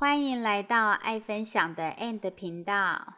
[0.00, 3.16] 欢迎来到爱分享的 And 频道。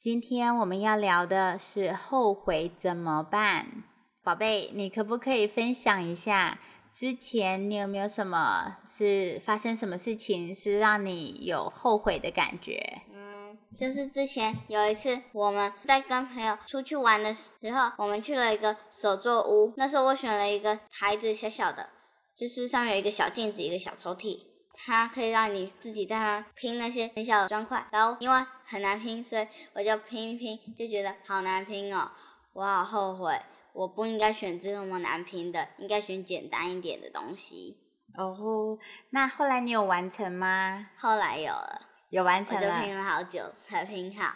[0.00, 3.84] 今天我们要聊的是后悔怎么办？
[4.24, 6.58] 宝贝，你可不可以分享一下
[6.92, 13.02] 之前你有没有什么是发生什么事情是让你有后悔的感觉？
[13.14, 19.72] 嗯，就是之前有一次我们在跟朋友出去玩的时候，我们去了一个手作屋。
[19.76, 21.90] 那时候我选了一个台子，小小的，
[22.34, 24.40] 就是上面有一个小镜子，一个小抽屉，
[24.88, 27.86] 它可以让你自己在那拼那些很小的砖块。
[27.92, 32.10] 然后因为很难拼，所以我就拼一拼，就觉得好难拼哦，
[32.54, 33.38] 我好后悔，
[33.74, 37.76] 我不应该选这么难拼的，应该选简单一点的东西。
[38.16, 38.78] 哦，
[39.10, 40.86] 那后来你有完成吗？
[40.96, 42.58] 后来有了，有完我就。
[42.82, 44.34] 拼了好久才拼好。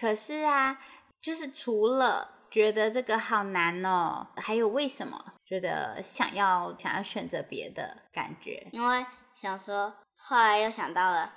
[0.00, 0.80] 可是啊，
[1.20, 8.66] 就是除了觉得这个好难哦，还有为什么觉得想要想要选择别的感觉？
[8.72, 11.32] 因为想说，后来又想到了，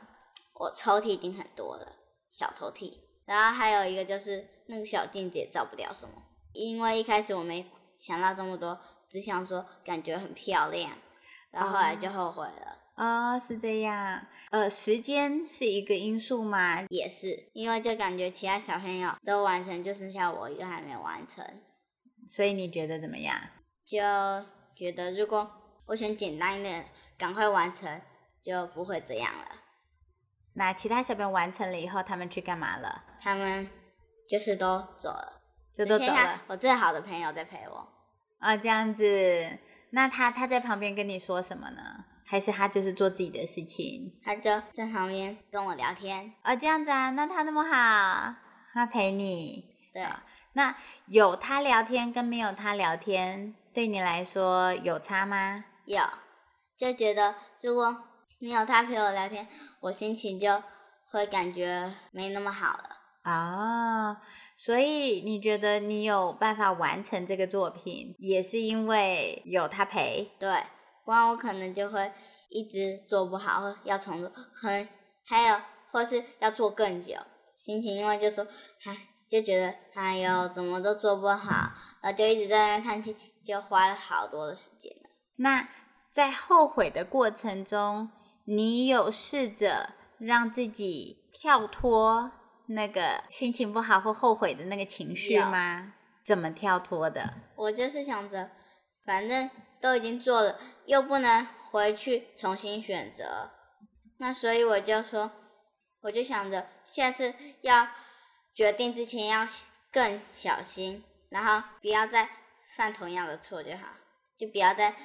[0.53, 1.97] 我抽屉已经很多了，
[2.31, 2.93] 小抽屉，
[3.25, 6.13] 然后还有一个就是那个小镜子也照不了什么，
[6.53, 10.97] 因为一开始我没想到这么多，只想说感觉很漂亮，
[11.51, 12.77] 然后后来就后悔了。
[12.95, 14.25] 哦，是这样。
[14.49, 16.83] 呃，时间是一个因素吗？
[16.89, 21.45] 也是，因为就感觉其他小朋友都完成，就剩下我一个还没完成，
[22.27, 23.39] 所以你觉得怎么样？
[23.87, 23.97] 就
[24.75, 25.49] 觉得如果
[25.85, 28.01] 我选简单一点，赶快完成，
[28.41, 29.45] 就不会这样了。
[30.55, 33.05] 那其他小朋友完成了以后，他们去干嘛了？
[33.21, 33.69] 他们
[34.29, 36.41] 就是都走了，就都走了。
[36.47, 37.87] 我最好的朋友在陪我。
[38.39, 39.57] 啊、这样子。
[39.91, 42.03] 那他他在旁边跟你说什么呢？
[42.25, 44.19] 还是他就是做自己的事情？
[44.21, 46.33] 他就在旁边跟我聊天。
[46.43, 48.35] 哦，这样子啊，那他那么好，
[48.73, 49.63] 他陪你。
[49.93, 50.21] 对，啊
[50.53, 55.65] 那有他聊天跟没有他聊天，对你来说有差吗？
[55.85, 56.01] 有
[56.77, 58.03] 就觉得如果
[58.39, 59.47] 没有他陪我聊天，
[59.79, 60.61] 我心情就
[61.09, 62.97] 会感觉没那么好了。
[63.23, 64.17] 哦，
[64.55, 70.31] 所以你觉得你有办法完成这个作品，也是因为有他陪。
[70.39, 70.63] 对，
[71.03, 72.11] 不然我可能就会
[72.49, 74.87] 一直做不好，或要重做，可能
[75.25, 75.59] 还有
[75.91, 77.15] 或是要做更久。
[77.55, 78.45] 心情因为就说，
[78.85, 78.95] 唉，
[79.29, 81.71] 就觉得哎呦怎么都做不好，
[82.01, 85.09] 然后就一直在那边叹气，就花了好多的时间了。
[85.37, 85.67] 那
[86.11, 88.09] 在后悔的过程中，
[88.45, 92.31] 你有试着让自己跳脱
[92.67, 95.93] 那个心情不好或后悔的那个情绪吗？
[96.25, 97.33] 怎么跳脱的？
[97.55, 98.49] 我就是想着，
[99.05, 99.49] 反正
[99.79, 103.51] 都已经做了，又不能回去重新选择，
[104.17, 105.31] 那所以我就说，
[106.01, 107.87] 我就想着下次要
[108.57, 109.45] 决定之前要
[109.91, 112.27] 更小心，然后不要再
[112.75, 113.89] 犯同样的错就好，
[114.35, 114.95] 就不要再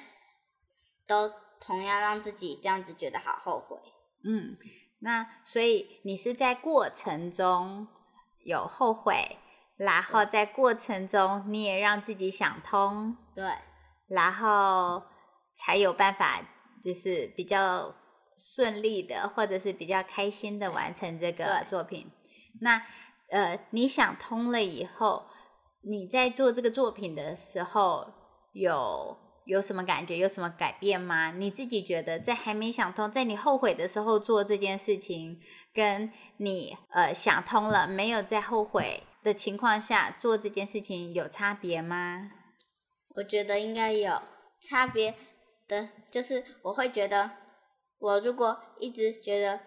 [1.05, 1.31] 都
[1.61, 3.77] 同样让自己这样子觉得好后悔。
[4.23, 4.57] 嗯，
[5.01, 7.87] 那所以你是在过程中
[8.43, 9.37] 有后悔，
[9.77, 13.45] 然后在过程中你也让自己想通，对，
[14.07, 15.03] 然后
[15.55, 16.41] 才有办法
[16.83, 17.93] 就是比较
[18.35, 22.11] 顺利的，或者是比较开心的完成这个作品。
[22.59, 22.83] 那
[23.33, 25.23] 呃，你想通了以后，
[25.81, 28.05] 你在做这个作品的时候
[28.51, 30.17] 有有什么感觉？
[30.17, 31.31] 有什么改变吗？
[31.31, 35.39] 你自己觉得在还没想通，在你后悔的时候做这件事情，
[35.73, 42.29] 跟你呃想通了，没有在后悔的情况下做这件事情有差别吗？
[43.15, 44.21] 我觉得应该有
[44.61, 45.15] 差别
[45.67, 47.31] 的，就是我会觉得，
[47.97, 49.59] 我如果一直觉得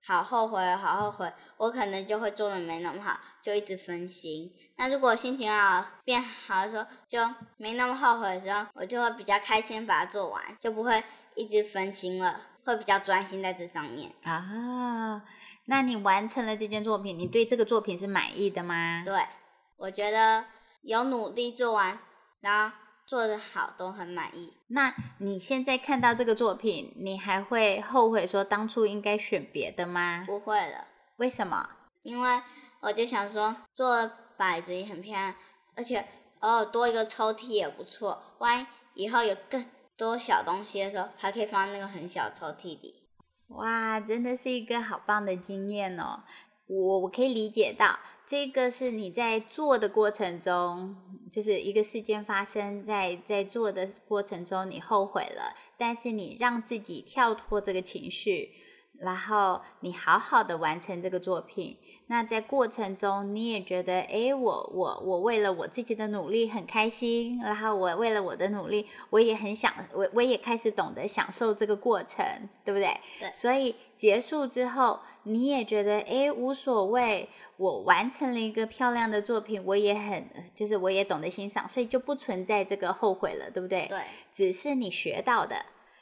[0.00, 4.50] 好后悔，好后悔，我可能就会做的没那么好，就一直分心。
[4.76, 7.18] 那如果心情好变好的时候，就
[7.56, 11.02] 没那么后悔的时候，我就会比较开心把它做完，就不会
[11.34, 14.12] 一直分心了，会比较专心在这上面。
[14.22, 15.22] 啊，
[15.66, 19.02] 那你完成了这件作品，你对这个作品是满意的吗？
[19.04, 19.26] 对，
[19.76, 20.44] 我觉得
[20.82, 21.98] 有努力做完，
[22.40, 22.76] 然后
[23.08, 24.52] 做的好，都很满意。
[24.66, 30.24] 那你现在看到这个作品，你还会后悔说当初应该选别的吗？
[30.26, 30.86] 不会了。
[31.16, 31.70] 为什么？
[32.02, 32.42] 因为
[32.80, 35.34] 我就想说，做摆子也很漂亮，
[35.74, 36.06] 而且
[36.40, 38.22] 偶尔多一个抽屉也不错。
[38.40, 38.66] 万一
[39.04, 39.64] 以后有更
[39.96, 43.08] 多小东西的时候，还可以放那个很小抽屉里。
[43.46, 46.24] 哇，真的是一个好棒的经验哦！
[46.68, 50.94] 我我可以理解到，这个是你在做的过程中，
[51.32, 58.52] 就是一个事件发生在在做的过程中，你后悔了，但是你让自己跳脱这个情绪，
[58.98, 61.78] 然后你好好的完成这个作品。
[62.10, 72.24] 那在过程中，你也觉得，哎，我我我为了我自己的努力很开心，然后我为了我的努力，我也很想，我我也开始懂得享受这个过程，
[72.64, 72.98] 对不对？
[73.20, 73.30] 对。
[73.32, 77.28] 所以结束之后，你也觉得，哎，无所谓，
[77.58, 83.86] 我完成了一个漂亮的作品，我也很，就是我也懂得欣赏，所以就不存在这个后悔了，对不对？
[83.86, 83.98] 对。
[84.32, 85.56] 只是你学到的。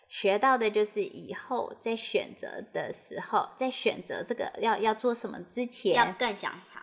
[0.08, 6.81] 学到的就是以后在选择的时候，在选择这个要要做什么之前，要更想好，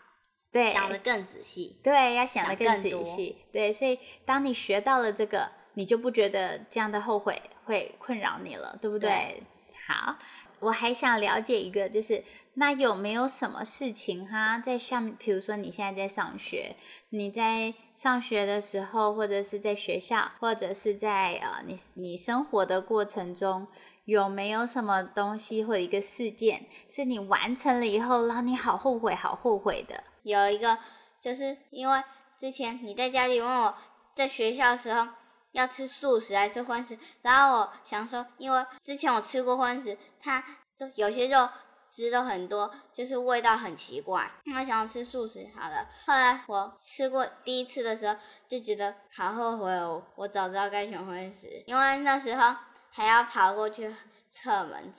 [0.51, 9.41] 对，想的更仔细，对，要想的更仔细，对，所以当你学到了这个，你就不觉得这样的后悔会困扰你了，对不对？
[9.87, 10.17] 好，
[10.63, 12.23] 我还想了解一个，就是。
[12.55, 16.75] 那有没有什么事情哈，在上，比如说你现在在上学，
[17.09, 23.65] 你在上学的时候，或者是在学校，或者是在呃你你生活的过程中，
[24.05, 30.03] 有没有什么东西或一个事件，是你完成了以后，让你好后悔，好后悔的？
[30.21, 30.77] 有一个，
[31.19, 32.03] 就是因为
[32.37, 33.73] 之前你在家里问我
[34.13, 35.07] 在学校的时候
[35.53, 40.43] 要吃素食还是荤食，然后我想说，因为之前我吃过荤食，它
[40.75, 41.49] 就有些肉。
[41.95, 44.27] 吃的很多，就是味道很奇怪。
[44.47, 45.87] 我想要吃素食，好了。
[46.07, 48.15] 后来我吃过第一次的时候，
[48.47, 50.03] 就觉得好后悔哦。
[50.15, 52.55] 我早知道该选荤食，因为那时候
[52.89, 53.95] 还要跑过去
[54.27, 54.91] 侧门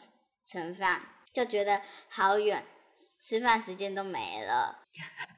[0.44, 1.02] 盛饭，
[1.32, 2.64] 就觉得好远，
[3.18, 4.78] 吃饭时间都没了。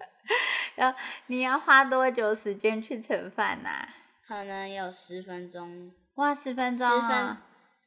[0.77, 0.99] 然后
[1.29, 3.71] 你要花多久时间去盛饭呢？
[4.27, 5.93] 可能有十分钟。
[6.17, 6.85] 哇，十分钟。
[6.85, 7.37] 十分，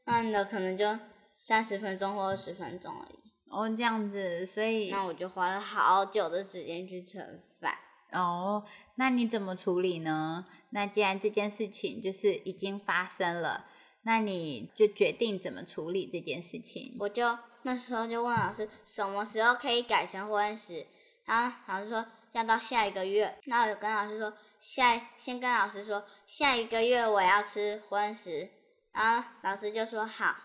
[0.05, 0.97] 慢的可能就
[1.35, 3.19] 三十分钟或二十分钟而已。
[3.49, 7.73] 哦，这样子，所以那我就花了好久的时间去盛饭。
[8.13, 8.63] 哦，
[8.95, 10.45] 那你怎么处理呢？
[10.69, 13.65] 那既然这件事情就是已经发生了，
[14.03, 16.95] 那你就决定怎么处理这件事情？
[16.99, 20.87] 我就那时候就问老师，什么时候可以改成荤食？
[21.29, 23.37] 然后老师说要到下一个月。
[23.45, 28.49] 那我就跟老师说，下先跟老师说下一个月我要吃荤食。
[28.91, 30.35] 然后老师就说好，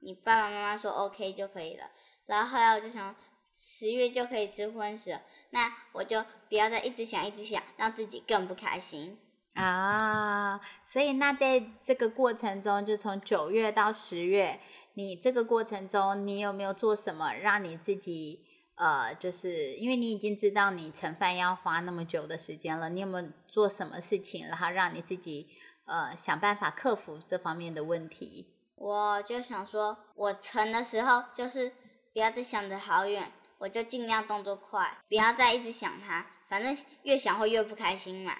[0.00, 1.86] 你爸爸妈妈说 OK 就可以了。
[2.26, 3.16] 然后后来我就想，
[3.54, 5.18] 十月就可以吃荤食，
[5.50, 9.18] 那我就不要再一直想一直想，让自己更不开心
[9.54, 10.60] 啊。
[10.84, 14.60] 所以那在这个过程中，就从九月到十月，
[14.92, 18.44] 你这个过程中，你有没有做什么让你自己
[18.76, 25.48] 呃，就是因为你已经知道你盛饭要花那么久的时间了，你有没有做什么事情，然后让你自己
[25.86, 28.54] 呃想办法克服这方面的问题？
[28.76, 31.72] 我就想说，我盛的时候就是。
[32.14, 36.72] 不要再想着好远，我就尽量动作快，不要再一直想它，反正
[37.02, 38.32] 越想会越不开心嘛。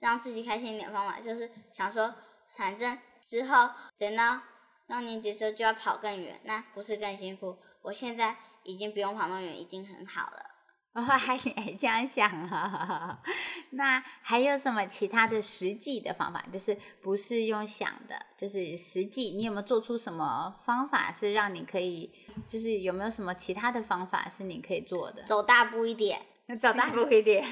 [0.00, 2.14] 让自己开心一点方法就是想说，
[2.58, 4.42] 反正之后等到
[4.88, 7.56] 六年级时候就要跑更远，那不是更辛苦？
[7.80, 10.46] 我现在已经不用跑那么远，已经很好了。
[10.94, 11.38] 哦，还还
[11.78, 13.18] 这样想啊？
[13.72, 16.44] 那还有什么其他的实际的方法？
[16.52, 22.12] 就是不是用想的，就是实际，你有没有做出什么方法是让你可以？
[22.46, 25.22] 就是有没有什么其他的方法是你可以做的？
[25.22, 26.20] 走大步一点，
[26.60, 27.42] 走大步一点，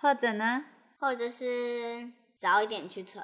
[0.00, 0.64] 或者呢？
[0.98, 3.22] 或者是早一点去存。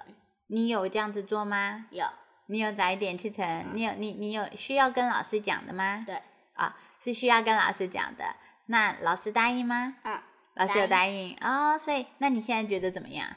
[0.48, 1.86] 你有这样子做吗？
[1.90, 2.04] 有。
[2.48, 3.68] 你有早一点去存？
[3.72, 6.04] 你有你你有需要跟老师讲的吗？
[6.06, 6.20] 对。
[6.54, 8.24] 啊，是需要跟老师讲的。
[8.66, 9.96] 那老师答应吗？
[10.02, 10.20] 嗯。
[10.54, 13.36] 老师有答应哦，所以那你现在觉得怎么样？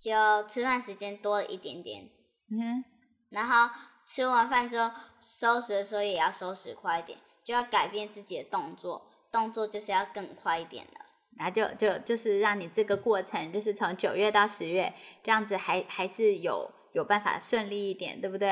[0.00, 2.10] 就吃饭时间多了一点点。
[2.50, 2.84] 嗯。
[3.30, 3.70] 然后。
[4.06, 11.00] 吃完饭之后，收拾的时候也要收拾快一点，就要改变自己的动作，动作就是要更快一点的。
[11.38, 14.92] 然后就就就是让你这个过程，就是从九月到十月
[15.22, 18.50] 这样子，还还是有有办法顺利一点，对不对？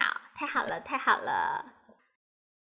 [0.00, 1.64] 好，太好了，太好了。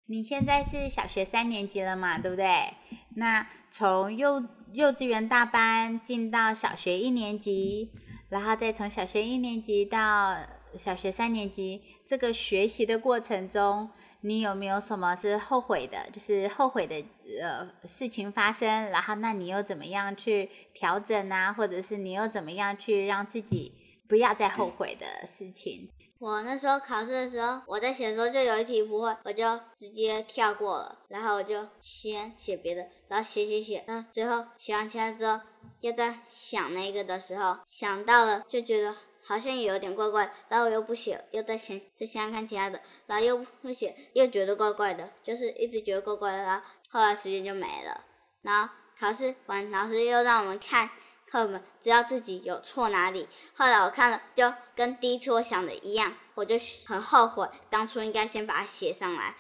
[0.06, 2.74] 你现在是小学三年级了嘛，对不对？
[3.16, 4.44] 那从幼
[4.74, 7.92] 幼稚园大班进到小学一年级，
[8.30, 10.38] 然后再从小学一年级到。
[10.74, 13.90] 小学三年级这个学习的过程中，
[14.22, 16.10] 你有没有什么是后悔的？
[16.14, 16.96] 就是后悔的
[17.42, 21.52] 呃事情发生，然后那你又怎么样去调整啊？
[21.52, 23.74] 或者是你又怎么样去让自己
[24.08, 25.90] 不要再后悔的事情？
[26.22, 35.40] 我那时候考试的时候，我在写的时候就有一题不会，我就直接跳过了，然后我就先写别的，然后写写写，然后最后写完其他之后，
[35.80, 38.96] 又在想那个的时候，想到了就觉得。
[39.24, 48.04] 好像有点怪怪，然后我又不写，又在想再想看其他的，然后又不写，又觉得怪怪的，就是一直觉得怪怪的，然后后来时间就没了。
[48.42, 50.90] 然后考试完，老师又让我们看
[51.32, 53.26] 课本，知道自己有错哪里。
[53.56, 59.38] 后来我看了，就跟第一次我想的一样，我就很后悔当初应该先把它写上来。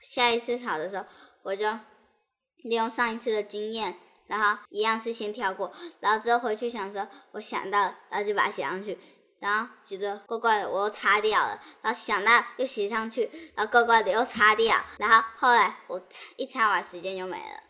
[0.00, 1.04] 下一次考的时候，
[1.42, 1.66] 我就
[2.58, 3.98] 利用上一次的经验，
[4.28, 8.96] 然后一样是先跳过，然后之后回去想说，我想到了，然后就把它写上去，
[9.40, 16.00] 然后觉得怪怪的，我又擦掉了，然后想到又写上去，然后怪怪的又擦掉，然后后来我
[16.36, 17.62] 一擦完时间就没了，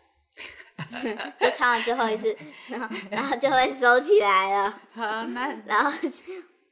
[1.40, 2.37] 就擦完最后一次，
[2.71, 4.81] 然后然后就会收起来了。
[4.93, 5.90] 好，那 然后，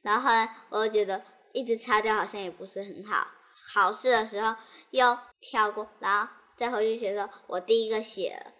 [0.02, 3.26] 然后后来我就觉得一直擦掉好像也不是很好。
[3.74, 4.54] 考试的时候
[4.90, 8.52] 又跳过，然后再回去写的时候，我第一个写了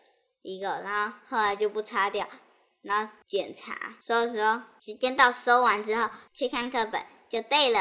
[0.42, 2.26] 一个，然后后来就不擦掉，
[2.82, 7.80] 然后检查收的时候，时间到收完之后去看课本就对了。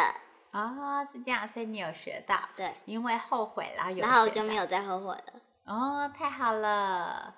[0.52, 5.34] 哦，是这样，所以你有学到，对，因为后悔然后有，然后我就没有再后悔了。
[5.66, 7.36] 哦，太好了。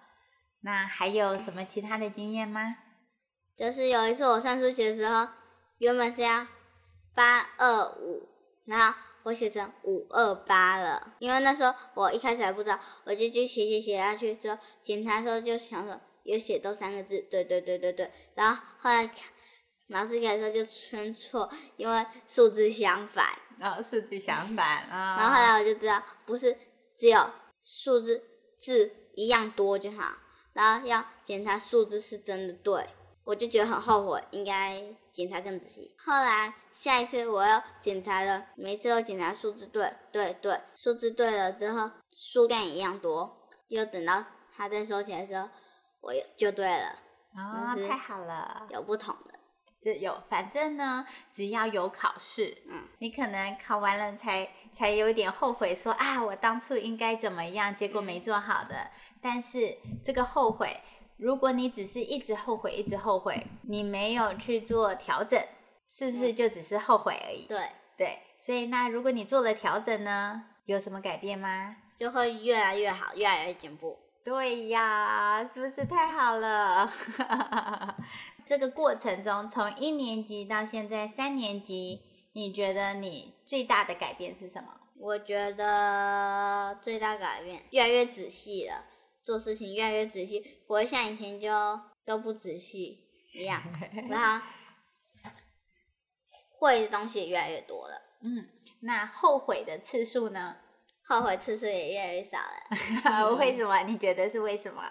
[0.64, 2.78] 那还有什么其他的经验吗？
[3.56, 5.28] 就是有一次我上数学的时候，
[5.78, 6.48] 原本是要
[7.14, 8.28] 八二五，
[8.66, 19.10] 然后我写成五二八了，因为那时候我一开始还不知道，我就去写写写下去之后，检查的时候就想说有写都三个字，对对对对对，然后后来
[19.88, 23.26] 老师给的时候就圈错，因为数字相反，
[23.60, 26.58] 然后数字相反啊，然后后来我就知道不是
[26.98, 27.30] 只有
[27.62, 28.24] 数字
[28.60, 30.12] 字一样多就好，
[30.54, 32.88] 然后要检查数字是真的对。
[33.26, 35.96] 我就觉得很后悔，应该检查更仔细。
[35.98, 45.48] 后来下一次我要检查了，每次都检查数字对，对对，数字对了之后，数量一样多，又等到他再收起来的时候，
[46.02, 47.00] 我又就对了。
[47.34, 49.40] 哦，太好了，有不同的，
[49.82, 58.90] 就有，反正呢，只要有考试，嗯，你可能考完了才才有点后悔，说啊，我当初应该怎么样，结果没做好的。
[59.22, 60.82] 但是这个后悔。
[61.16, 65.40] 如果你只是一直后悔，一直后悔，你没有去做调整，
[65.88, 67.46] 是不是就只是后悔而已？
[67.48, 71.78] 对对，所以那如果你做了调整呢，有什么改变吗？
[71.96, 73.98] 就会越来越好，越来越进步。
[74.26, 76.92] 对呀，是不是太好了？
[78.44, 82.02] 这个过程中，从一年级到现在三年级，
[82.34, 84.70] 你觉得你最大的改变是什么？
[85.00, 88.86] 我觉得最大改变越来越仔细了。
[89.22, 91.50] 做事情越来越仔细，不会像以前就
[92.06, 93.00] 都不仔细
[93.34, 93.64] 一样。
[94.10, 94.46] 然后
[96.60, 98.02] 会的东西也越来越多了。
[98.22, 98.50] 嗯，
[98.82, 100.58] 那后悔的次数呢？
[101.08, 103.36] 后悔次数也越来越少了。
[103.40, 103.84] 为什么？
[103.84, 104.82] 你觉得是为什么？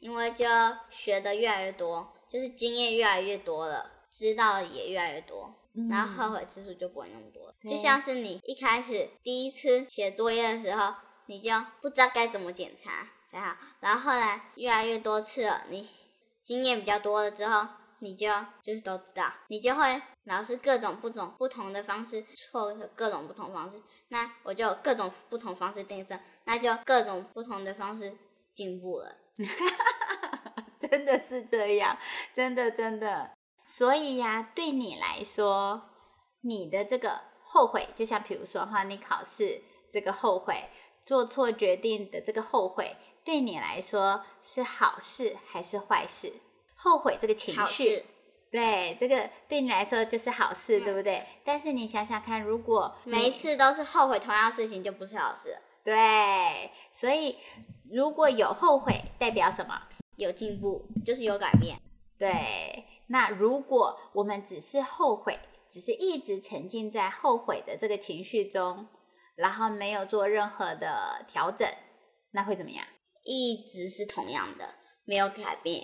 [0.00, 0.46] 因为就
[0.88, 5.54] 学的越来越多，就是经验越来越多了，知道也越来越多，
[5.90, 7.54] 然后后悔次数就不会那么多。
[7.68, 10.94] 就像是你一开始第一次写作业的时候。
[11.26, 11.48] 你就
[11.80, 15.80] 不知道该怎么检查才好，然后后来越来越多次了，你
[16.42, 17.68] 经验比较多了之后，
[18.00, 18.26] 你就
[18.60, 28.12] 就是都知道，你就会老师各种不种不同的方式错各种不同方式，那我就各种不同方式订正，那就各种不同的方式
[28.52, 29.14] 进步了。
[30.80, 31.96] 真的是这样，
[32.34, 33.30] 真的真的。
[33.70, 35.82] 所以呀，对你来说，
[36.40, 40.56] 你的这个后悔，就像比如说哈，你考试这个后悔。
[41.02, 46.30] 做错决定的这个后悔，对你来说是好事还是坏事？
[46.76, 48.04] 后悔这个情绪，
[48.50, 51.24] 对这个对你来说就是好事，对不对？
[51.42, 55.56] 但是你想想看，如果每一次都是后悔同样事情，就不是好事。
[55.82, 57.38] 对，所以
[57.90, 59.84] 如果有后悔，代表什么？
[60.16, 61.80] 有进步，就是有改变。
[62.18, 65.38] 对，那如果我们只是后悔，
[65.70, 68.88] 只是一直沉浸在后悔的这个情绪中。
[69.36, 71.66] 然后没有做任何的调整，
[72.32, 72.84] 那会怎么样？
[73.24, 74.74] 一直是同样的，
[75.06, 75.82] 没有改变，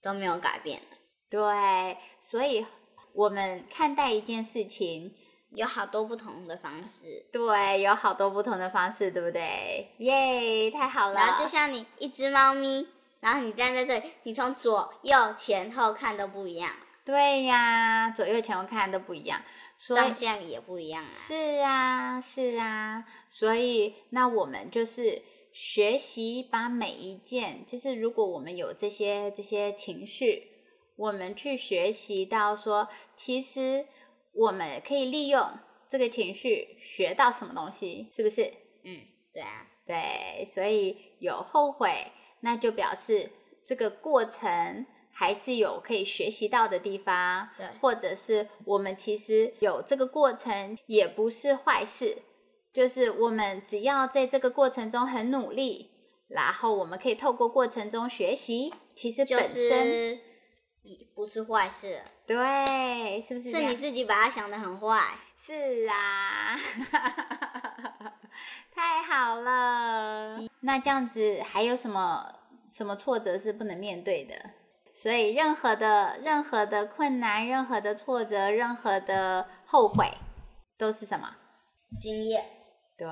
[0.00, 0.80] 都没有改变
[1.28, 2.64] 对，所以
[3.12, 5.12] 我们看待一件事情
[5.50, 7.28] 有好多不同的方式。
[7.30, 9.94] 对，有好多不同的方式，对不对？
[9.98, 11.14] 耶，太好了！
[11.16, 12.88] 然后就像你一只猫咪，
[13.20, 16.70] 然后你站在这里，你从左右前后看都不一样。
[17.04, 19.40] 对呀，左右前后看都不一样。
[19.78, 21.10] 上下也不一样啊！
[21.10, 30.50] 是啊，是啊，所以那我们就是学习把每一件，就是如果我们有这些这些情绪，
[30.96, 33.86] 我们去学习到说，其实
[34.32, 35.46] 我们可以利用
[35.90, 38.50] 这个情绪学到什么东西，是不是？
[38.82, 42.10] 嗯，对啊，对，所以有后悔，
[42.46, 43.30] 那就表示
[43.66, 44.86] 这个过程。
[45.18, 52.18] 还是有可以学习到的地方，对，或者是我们其实有这个过程也不是坏事，
[52.70, 55.90] 就是我们只要在这个过程中很努力，
[56.28, 60.20] 然后我们可以透过过程中学习，其实本身
[60.82, 63.50] 也不是坏事，对，是不是？
[63.52, 66.60] 是你自己把它想的很坏，是啊，
[68.70, 70.38] 太好了。
[70.66, 72.34] 那这样子还有什么
[72.68, 74.34] 什么挫折是不能面对的？
[74.92, 80.10] 所以任何的任何的困难、任何的挫折、任何的后悔，
[80.76, 81.36] 都是什么？
[82.00, 82.44] 经验。
[82.98, 83.06] 对，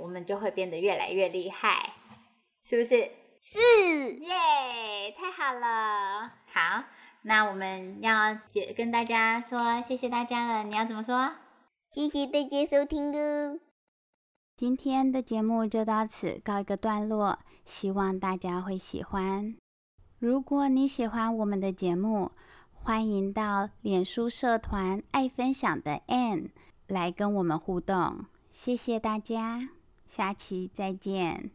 [0.00, 1.92] 我们就会变得越来越厉害，
[2.64, 3.10] 是不是？
[3.40, 3.60] 是。
[4.14, 6.32] 耶，太好了。
[6.52, 6.82] 好，
[7.22, 10.64] 那我们要解跟大家说谢谢大家了。
[10.64, 11.34] 你要怎么说？
[11.90, 13.67] 谢谢大家收听哦。
[14.58, 19.54] 今天的节目就到此告一个段落，希望大家会喜欢。
[20.18, 22.32] 如果你喜欢我们的节目，
[22.72, 26.48] 欢迎到脸书社团“爱分享的 Ann”
[26.88, 28.24] 来跟我们互动。
[28.50, 29.68] 谢谢大家，
[30.08, 31.52] 下期再见。